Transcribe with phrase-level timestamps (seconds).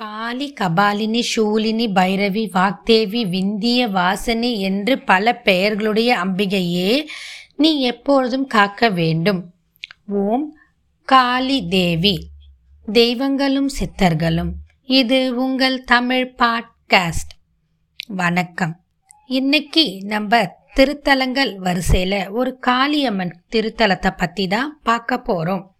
[0.00, 7.04] காளி கபாலினி சூலினி பைரவி வாக்தேவி விந்திய வாசனி என்று பல பெயர்களுடைய அம்பிகையே
[7.56, 9.52] நீ எப்பொழுதும் காக்க வேண்டும்.
[10.06, 10.56] ஓம்
[11.04, 12.28] காளி தேவி.
[12.92, 14.50] தெய்வங்களும் சித்தர்களும்.
[14.84, 17.36] இது உங்கள் தமிழ் பாட்காஸ்ட்.
[18.06, 18.80] வணக்கம்.
[19.26, 25.76] இன்னைக்கு நம்ம திருத்தலங்கள் வரிசையில் ஒரு காளியம்மன் திருத்தலத்தை பற்றி தான் பார்க்க போகிறோம்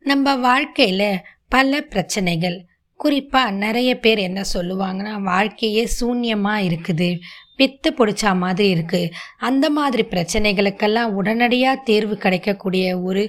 [0.00, 2.67] நம்ம வாழ்க்கையில் பல பிரச்சனைகள்
[3.02, 7.10] குறிப்பாக நிறைய பேர் என்ன சொல்லுவாங்கன்னா வாழ்க்கையே சூன்யமாக இருக்குது.
[7.58, 9.12] பித்து பிடிச்சா மாதிரி இருக்குது
[9.48, 13.22] அந்த மாதிரி பிரச்சனைகளுக்கெல்லாம் உடனடியாக தீர்வு கிடைக்கக்கூடிய ஒரு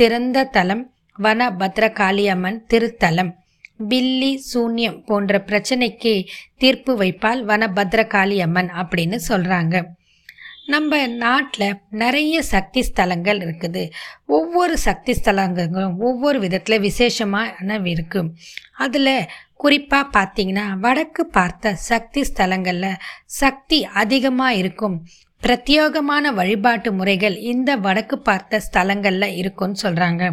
[0.00, 0.84] திறந்த தலம்
[1.18, 3.32] வன பத்ரகாளியம்மன் திருத்தலம்.
[3.90, 6.12] பில்லி சூன்யம் போன்ற பிரச்சனைக்கு
[6.62, 9.76] தீர்ப்பு வைப்பால் வன பத்ரகாளியம்மன் அப்படின்னு சொல்கிறாங்க
[10.68, 13.82] நம்ம நாட்டில் நிறைய சக்தி ஸ்தலங்கள் இருக்குது.
[14.36, 18.28] ஒவ்வொரு சக்தி ஸ்தலங்களும் ஒவ்வொரு விதத்தில் விசேஷமான இருக்கும்.
[18.76, 19.14] அதில்
[19.56, 23.00] குறிப்பாக பார்த்தீங்கன்னா வடக்கு பார்த்த சக்தி ஸ்தலங்களில்
[23.40, 24.96] சக்தி அதிகமாக இருக்கும்.
[25.42, 30.24] பிரத்யேகமான வழிபாட்டு முறைகள் இந்த வடக்கு பார்த்த ஸ்தலங்களில் இருக்கும்னு சொல்கிறாங்க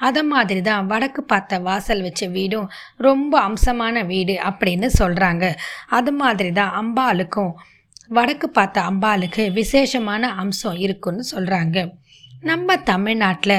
[0.00, 5.44] அதை மாதிரி தான் வடக்கு பார்த்த வாசல் வச்ச வீடும் ரொம்ப அம்சமான வீடு அப்படின்னு சொல்கிறாங்க
[5.90, 7.52] அது மாதிரி தான் அம்பாளுக்கும்
[8.08, 11.78] வடக்கு பார்த்த அம்பாளுக்கு விசேஷமான அம்சம் இருக்குன்னு சொல்கிறாங்க
[12.42, 13.58] நம்ம தமிழ்நாட்டில்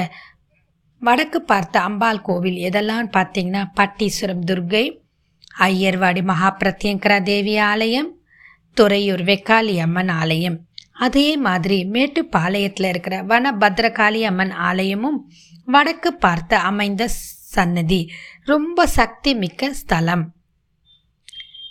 [1.02, 4.84] வடக்கு பார்த்த அம்பாள் கோவில் எதெல்லாம் பார்த்தீங்கன்னா பட்டீஸ்வரம் துர்கை
[5.58, 8.10] ஐயர்வாடி மகாபிரத்யங்கரா தேவி ஆலயம்
[8.76, 10.56] துறையூர் வெக்காளி அம்மன் ஆலயம்.
[10.92, 15.18] அதே மாதிரி மேட்டுப்பாளையத்தில் இருக்கிற வன பத்ரகாளி அம்மன் ஆலயமும்
[15.64, 17.08] வடக்கு பார்த்த அமைந்த
[17.54, 18.00] சன்னதி.
[18.44, 20.24] ரொம்ப சக்தி மிக்க ஸ்தலம்.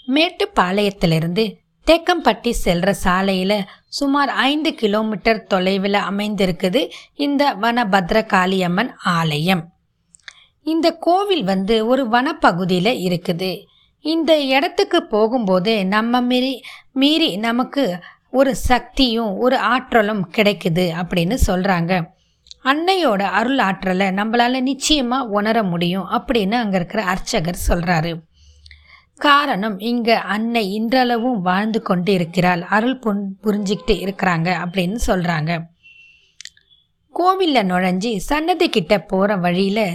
[0.07, 1.45] மேட்டுப்பாளையத்திலிருந்து
[1.87, 6.81] தேக்கம்பட்டி செல்ற சாலையில் சுமார் ஐந்து கிலோமீட்டர் தொலைவில் அமைந்திருக்குது
[7.15, 9.63] இந்த வனபத்ரகாளியம்மன் ஆலயம்.
[10.63, 13.51] இந்த கோவில் வந்து ஒரு வனப்பகுதியில் இருக்குது.
[14.05, 16.53] இந்த இடத்துக்கு போகும்போது நம்ம மீறி
[16.93, 17.83] மீறி நமக்கு
[18.31, 21.93] ஒரு சக்தியும் ஒரு ஆற்றலும் கிடைக்குது அப்படின்னு சொல்கிறாங்க
[22.63, 28.11] அன்னையோட அருள் ஆற்றலை நம்மளால் நிச்சயமாக உணர முடியும் அப்படின்னு அங்கே இருக்கிற அர்ச்சகர் சொல்கிறாரு
[29.19, 35.51] காரணம் இங்கே அன்னை இன்றளவும் வாழ்ந்து கொண்டு இருக்கிறாள் அருள் புன் புரிஞ்சிக்கிட்டு இருக்கிறாங்க அப்படின்னு சொல்கிறாங்க
[37.15, 39.85] கோவிலில் நுழைஞ்சி சன்னதி கிட்ட போகிற வழியில்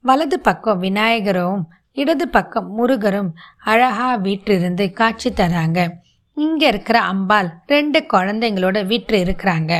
[0.00, 1.62] வலது பக்கம் விநாயகரும்
[1.92, 3.30] இடது பக்கம் முருகரும்
[3.64, 5.78] அழகா வீட்டிலிருந்து காட்சி தராங்க.
[6.36, 9.72] இங்கே இருக்கிற அம்பாள் ரெண்டு குழந்தைங்களோட வீட்டில் இருக்கிறாங்க.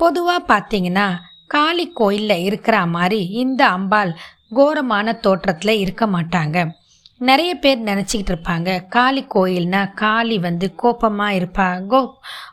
[0.00, 1.06] பொதுவாக பார்த்தீங்கன்னா
[1.46, 4.12] காளி கோயிலில் இருக்கிற மாதிரி இந்த அம்பாள்
[4.54, 6.58] கோரமான தோற்றத்தில் இருக்க மாட்டாங்க.
[7.20, 8.70] நிறைய பேர் நினச்சிக்கிட்டு இருப்பாங்க.
[8.88, 12.00] காளி கோயில்னா காளி வந்து கோபமாக இருப்பா கோ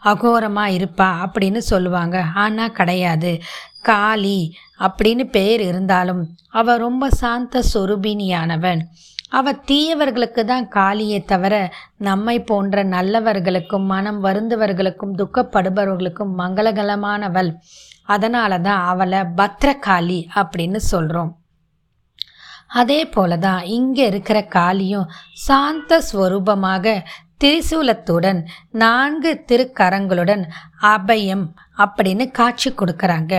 [0.03, 2.18] அகோரமாக இருப்பா அப்படின்னு சொல்லுவாங்க.
[2.36, 3.34] ஆனால் கிடையாது.
[3.81, 4.40] காளி
[4.80, 8.81] அப்படின்னு பேர் இருந்தாலும் அவ ரொம்ப சாந்த சொரூபினியானவன்
[9.30, 11.53] அவ தீயவர்களுக்கு தான் காளியே தவிர
[11.97, 17.52] நம்மை போன்ற நல்லவர்களுக்கும் மனம் வருந்தவர்களுக்கும் துக்கப்படுபவர்களுக்கும் மங்களகலமானவள்
[18.06, 21.32] அதனால தான் அவளை பத்ரகாளி அப்படின்னு சொல்கிறோம்
[22.72, 25.12] அதே போல தான் இங்கே இருக்கிற காளியும்
[25.48, 26.96] சாந்த ஸ்வரூபமாக
[27.44, 28.40] திரிசூலத்துடன்
[28.84, 30.44] நான்கு திருக்கரங்களுடன்
[30.94, 31.46] அபயம்
[31.84, 33.34] அப்படின்னு காட்சி கொடுக்கறாங்க.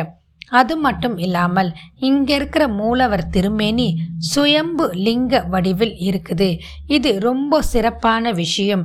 [0.50, 1.70] அது மட்டும் இல்லாமல்
[2.08, 3.88] இங்க இருக்கிற மூலவர் திருமேனி
[4.32, 6.50] சுயம்பு லிங்க வடிவில் இருக்குது.
[6.96, 8.84] இது ரொம்ப சிறப்பான விஷயம்.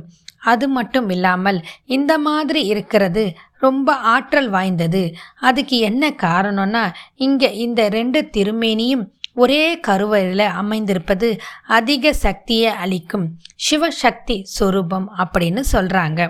[0.52, 1.58] அது மட்டும் இல்லாமல்
[1.96, 3.24] இந்த மாதிரி இருக்கிறது
[3.58, 5.02] ரொம்ப ஆற்றல் வாய்ந்தது.
[5.48, 6.84] அதுக்கு என்ன காரணம்னா
[7.26, 9.04] இங்கே இந்த ரெண்டு திருமேனியும்
[9.36, 11.28] ஒரே கருவறையில் அமைந்திருப்பது
[11.78, 13.26] அதிக சக்தியை அளிக்கும்.
[13.66, 16.20] சிவசக்தி சொரூபம் அப்படின்னு சொல்கிறாங்க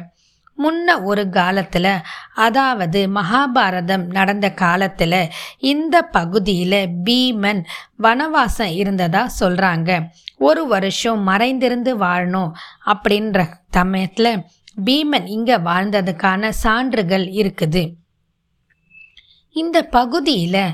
[0.59, 1.93] முன்ன ஒரு காலத்தில்
[2.35, 5.31] அதாவது மகாபாரதம் நடந்த காலத்தில்
[5.73, 7.63] இந்த பகுதியில் பீமன்
[8.03, 9.91] வனவாசம் இருந்ததா சொல்கிறாங்க
[10.49, 12.53] ஒரு வருஷம் மறைந்திருந்து வாழணும்
[12.93, 14.43] அப்படின்ற சமயத்தில்
[14.85, 17.83] பீமன் இங்கே வாழ்ந்ததுக்கான சான்றுகள் இருக்குது.
[19.57, 20.65] இந்த பகுதியில்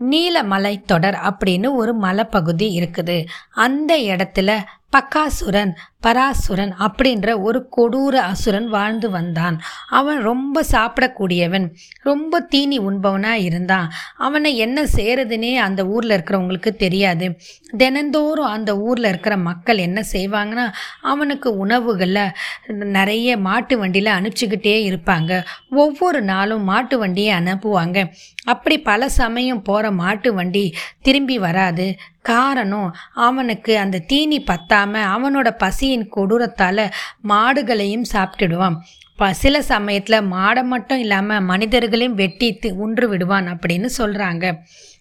[0.00, 3.26] நீலமலை தொடர் அப்படின்னு ஒரு மலைப்பகுதி இருக்குது.
[3.50, 4.62] அந்த இடத்துல
[4.96, 5.72] பக்காசுரன்
[6.02, 9.56] பராசுரன் அப்படின்ற ஒரு கொடூர அசுரன் வாழ்ந்து வந்தான்.
[9.90, 11.66] அவன் ரொம்ப சாப்பிடக்கூடியவன்
[12.02, 13.88] ரொம்ப தீனி உண்பவனாக இருந்தான்.
[14.16, 17.28] அவனை என்ன செய்கிறதுனே அந்த ஊரில் இருக்கிறவங்களுக்கு தெரியாது.
[17.76, 20.66] தினந்தோறும் அந்த ஊரில் இருக்கிற மக்கள் என்ன செய்வாங்கன்னா
[21.02, 22.22] அவனுக்கு உணவுகளில்
[22.68, 25.44] நிறைய மாட்டு வண்டியில் அனுப்பிச்சிக்கிட்டே இருப்பாங்க.
[25.70, 27.98] ஒவ்வொரு நாளும் மாட்டு வண்டியை அனுப்புவாங்க.
[28.44, 31.86] அப்படி பல சமயம் போகிற மாட்டு வண்டி திரும்பி வராது.
[32.22, 32.94] காரணம்
[33.26, 36.84] அவனுக்கு அந்த தீனி பத்தாமல் அவனோட பசி பசியின் கொடூரத்தால்
[37.28, 38.76] மாடுகளையும் சாப்பிட்டுடுவான்.
[39.42, 42.48] சில சமயத்தில் மாடை மட்டும் இல்லாமல் மனிதர்களையும் வெட்டி
[42.84, 44.46] உன்று விடுவான் அப்படின்னு சொல்கிறாங்க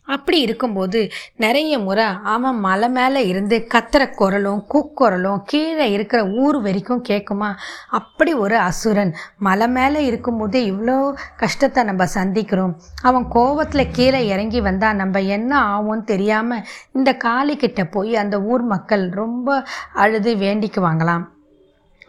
[0.08, 1.00] அப்படி இருக்கும்போது
[1.36, 7.50] நிறைய முறை அவன் மலை மேலே இருந்து கத்துற குரலும் கூக்குரலும் கீழே இருக்கிற ஊர் வரைக்கும் கேட்குமா
[7.90, 10.98] அப்படி ஒரு அசுரன் மலை மேலே இருக்கும்போதே இவ்வளோ
[11.38, 12.74] கஷ்டத்தை நம்ம சந்திக்கிறோம்.
[13.02, 19.10] அவன் கோவத்தில் கீழே இறங்கி வந்தால் நம்ம என்ன ஆகும்னு தெரியாமல் இந்த காளிக்கிட்ட போய் அந்த ஊர் மக்கள்
[19.10, 19.64] ரொம்ப
[19.94, 21.26] அழுது வேண்டிக்குவாங்களாம்.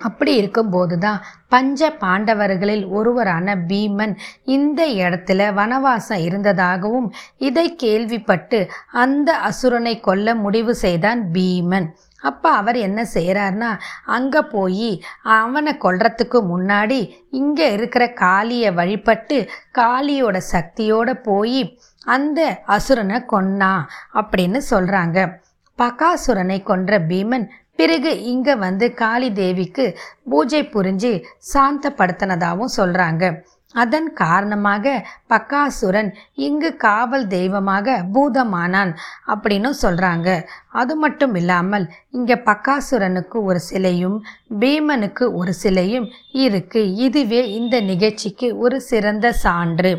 [0.01, 4.15] அப்படி இருக்கும்போது தான் பஞ்ச பாண்டவர்களில் ஒருவரான பீமன்
[4.45, 11.87] இந்த இடத்துல வனவாசம் இருந்ததாகவும் இதை கேள்விப்பட்டு அந்த அசுரனை கொல்ல முடிவு செய்தான் பீமன்.
[12.21, 13.71] அப்போ அவர் என்ன செய்கிறார்னா
[14.05, 23.73] அங்கே போய் அவனை கொல்றதுக்கு முன்னாடி இங்கே இருக்கிற காளியை வழிபட்டு காளியோட சக்தியோட போய் அந்த அசுரனை கொன்னா
[24.15, 25.39] அப்படின்னு சொல்கிறாங்க
[25.79, 29.87] பகாசுரனை கொன்ற பீமன் பிறகு இங்கே வந்து காளி தேவிக்கு
[30.31, 31.13] பூஜை புரிஞ்சு
[31.53, 33.25] சாந்தப்படுத்தினதாகவும் சொல்கிறாங்க
[33.75, 34.93] அதன் காரணமாக
[35.33, 36.11] பக்காசுரன்
[36.47, 38.93] இங்கு காவல் தெய்வமாக பூதமானான்
[39.33, 40.29] அப்படின்னு சொல்கிறாங்க
[40.73, 44.17] அது மட்டும் இல்லாமல் இங்கே பக்காசுரனுக்கு ஒரு சிலையும்
[44.61, 46.07] பீமனுக்கு ஒரு சிலையும்
[46.45, 46.83] இருக்கு.
[47.07, 49.93] இதுவே இந்த நிகழ்ச்சிக்கு ஒரு சிறந்த சான்று.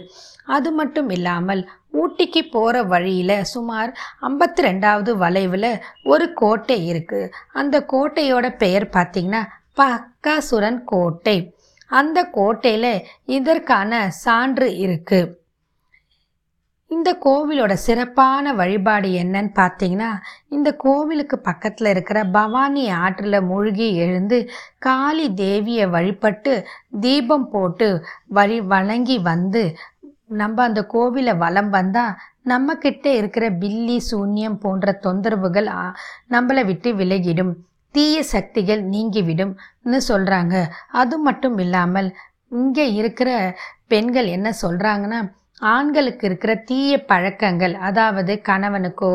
[0.47, 1.61] அது மட்டும் இல்லாமல்
[1.93, 3.91] ஊட்டிக்கு போகிற வழியில் சுமார்
[4.21, 5.71] ஐம்பத்தி ரெண்டாவது வளைவில்
[6.05, 9.43] ஒரு கோட்டை இருக்குது அந்த கோட்டையோட பெயர் பார்த்திங்கன்னா
[9.77, 11.37] பக்காசுரன் கோட்டை.
[11.91, 12.93] அந்த கோட்டையில்
[13.29, 13.91] இதற்கான
[14.23, 15.33] சான்று இருக்குது
[16.91, 20.11] இந்த கோவிலோட சிறப்பான வழிபாடு என்னன்னு பார்த்தீங்கன்னா
[20.49, 24.37] இந்த கோவிலுக்கு பக்கத்தில் இருக்கிற பவானி ஆற்றில் மூழ்கி எழுந்து
[24.79, 26.53] காளி தேவியை வழிபட்டு
[26.99, 27.89] தீபம் போட்டு
[28.29, 29.63] வழி வணங்கி வந்து
[30.29, 35.81] நம்ம அந்த கோவிலை வலம் வந்தால் நம்மக்கிட்ட இருக்கிற பில்லி சூன்யம் போன்ற தொந்தரவுகள் ஆ,
[36.29, 37.53] நம்மளை விட்டு விலகிடும்.
[37.95, 40.55] தீய சக்திகள் நீங்கிவிடும்னு சொல்கிறாங்க
[40.93, 42.09] அது மட்டும் இல்லாமல்
[42.51, 43.29] இங்கே இருக்கிற
[43.87, 45.19] பெண்கள் என்ன சொல்கிறாங்கன்னா
[45.61, 49.11] ஆண்களுக்கு இருக்கிற தீய பழக்கங்கள் அதாவது கணவனுக்கோ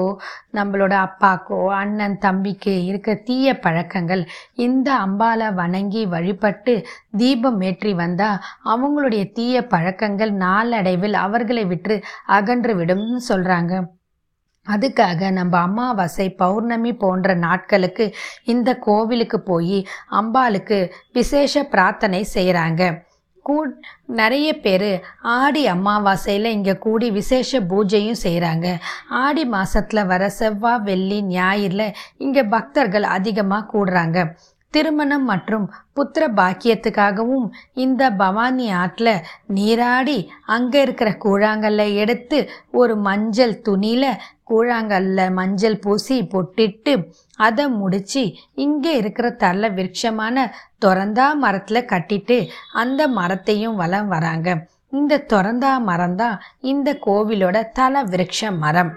[0.53, 4.23] நம்மளோட அப்பாக்கோ அண்ணன் தம்பிக்கு இருக்கிற தீய பழக்கங்கள்
[4.56, 6.75] இந்த அம்பாலை வணங்கி வழிபட்டு
[7.17, 11.97] தீபம் ஏற்றி வந்தால் அவங்களுடைய தீய பழக்கங்கள் நாளடைவில் அவர்களை விட்டு
[12.31, 13.75] அகன்று விடும்னு சொல்கிறாங்க
[14.67, 18.05] அதுக்காக நம்ம அமாவாசை பௌர்ணமி போன்ற நாட்களுக்கு
[18.45, 19.79] இந்த கோவிலுக்கு போய்
[20.15, 20.81] அம்பாளுக்கு
[21.12, 22.85] விசேஷ பிரார்த்தனை செய்கிறாங்க
[23.44, 23.56] கூ
[24.06, 24.91] நிறைய பேர்
[25.23, 28.67] ஆடி அமாவாசையில் இங்கே கூடி விசேஷ பூஜையும் செய்கிறாங்க
[29.23, 34.19] ஆடி மாதத்தில் வர செவ்வாய் வெள்ளி ஞாயிறில் இங்கே பக்தர்கள் அதிகமாக கூடுறாங்க.
[34.75, 39.15] திருமணம் மற்றும் புத்திர பாக்கியத்துக்காகவும் இந்த பவானி ஆற்றில்
[39.47, 42.38] நீராடி அங்கே இருக்கிற கூழாங்கல்ல எடுத்து
[42.73, 44.09] ஒரு மஞ்சள் துணியில்
[44.50, 46.95] கூழாங்கல்ல மஞ்சள் பூசி பொட்டிட்டு
[47.47, 48.23] அதை முடிச்சு
[48.65, 50.44] இங்கே இருக்கிற தள்ள விருட்சமான
[50.85, 52.39] தொரந்தா மரத்தில் கட்டிட்டு
[52.83, 54.49] அந்த மரத்தையும் வலம் வராங்க.
[54.99, 56.37] இந்த தொரந்தா மரம் தான்
[56.73, 58.93] இந்த கோவிலோட தல விருட்ச மரம்.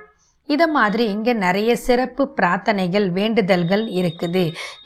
[0.50, 4.44] இதை மாதிரி இங்கே நிறைய சிறப்பு பிரார்த்தனைகள் வேண்டுதல்கள் இருக்குது.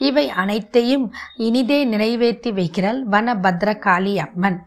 [0.08, 1.06] இவை அனைத்தையும்
[1.46, 4.58] இனிதே நிறைவேற்றி வைக்கிறாள் வனபத்ர காளி அம்மன்.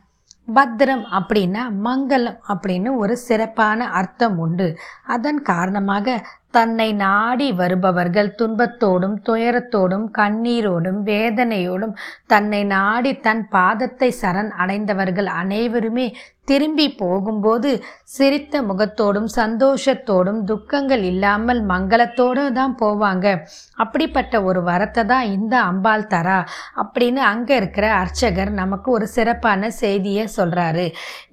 [0.47, 4.67] பத்ரம் அப்படின்னா மங்களம் அப்படின்னு ஒரு சிறப்பான அர்த்தம் உண்டு.
[5.15, 6.15] அதன் காரணமாக
[6.53, 11.95] தன்னை நாடி வருபவர்கள் துன்பத்தோடும் துயரத்தோடும் கண்ணீரோடும் வேதனையோடும்
[12.25, 16.07] தன்னை நாடி தன் பாதத்தை சரண் அடைந்தவர்கள் அனைவருமே
[16.45, 17.69] திரும்பி போகும்போது
[18.03, 23.25] சிரித்த முகத்தோடும் சந்தோஷத்தோடும் துக்கங்கள் இல்லாமல் மங்களத்தோடு தான் போவாங்க.
[23.75, 26.39] அப்படிப்பட்ட ஒரு வரத்தை தான் இந்த அம்பாள் தரா
[26.75, 30.85] அப்படின்னு அங்கே இருக்கிற அர்ச்சகர் நமக்கு ஒரு சிறப்பான செய்தியை சொல்கிறாரு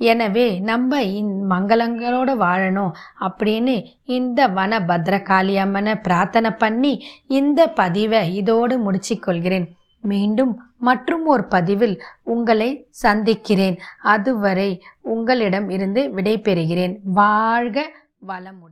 [0.05, 3.77] எனவே நம்ம இந் மங்களங்களோடு வாழணும் அப்படின்னு
[4.11, 4.79] இந்த வன
[5.11, 9.69] பத்ரகாளி அம்மனை பிரார்த்தனை பண்ணி இந்த பதிவை இதோடு முடிச்சிக்கொள்கிறேன்
[10.03, 13.79] மீண்டும் மற்றும் ஒரு பதிவில் உங்களை சந்திக்கிறேன்.
[14.03, 16.99] அதுவரை உங்களிடம் இருந்து விடைபெறுகிறேன்.
[17.05, 17.91] வாழ்க
[18.29, 18.69] வளமுடன்.